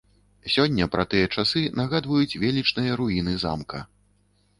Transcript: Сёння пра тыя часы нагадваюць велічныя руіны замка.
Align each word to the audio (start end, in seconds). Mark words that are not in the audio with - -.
Сёння 0.53 0.85
пра 0.93 1.03
тыя 1.11 1.27
часы 1.35 1.61
нагадваюць 1.79 2.37
велічныя 2.45 2.97
руіны 3.03 3.37
замка. 3.45 3.83